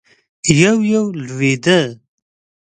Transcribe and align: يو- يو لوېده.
يو- 0.59 0.85
يو 0.91 1.03
لوېده. 1.25 1.79